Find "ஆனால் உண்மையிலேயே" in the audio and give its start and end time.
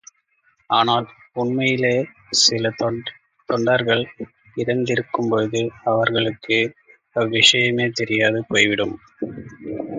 0.69-1.99